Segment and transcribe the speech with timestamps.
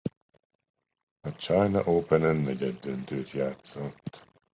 [1.23, 4.23] A China Openen negyeddöntőt játszott.